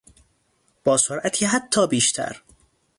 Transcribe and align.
با 0.83 0.97
سرعتی 0.97 1.45
حتی 1.45 1.87
بیشتر 1.87 2.43